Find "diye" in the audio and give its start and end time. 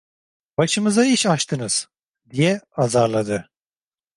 2.29-2.61